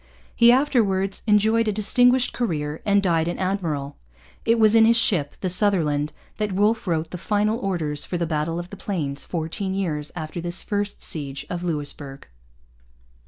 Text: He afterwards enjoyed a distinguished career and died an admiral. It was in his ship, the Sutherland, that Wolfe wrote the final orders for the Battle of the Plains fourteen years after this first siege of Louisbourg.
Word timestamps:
He 0.35 0.51
afterwards 0.51 1.21
enjoyed 1.27 1.67
a 1.67 1.71
distinguished 1.71 2.33
career 2.33 2.81
and 2.87 3.03
died 3.03 3.27
an 3.27 3.37
admiral. 3.37 3.97
It 4.45 4.57
was 4.57 4.73
in 4.73 4.85
his 4.85 4.97
ship, 4.97 5.35
the 5.41 5.47
Sutherland, 5.51 6.11
that 6.37 6.53
Wolfe 6.53 6.87
wrote 6.87 7.11
the 7.11 7.19
final 7.19 7.59
orders 7.59 8.03
for 8.03 8.17
the 8.17 8.25
Battle 8.25 8.57
of 8.57 8.71
the 8.71 8.77
Plains 8.77 9.23
fourteen 9.25 9.75
years 9.75 10.11
after 10.15 10.41
this 10.41 10.63
first 10.63 11.03
siege 11.03 11.45
of 11.51 11.63
Louisbourg. 11.63 12.27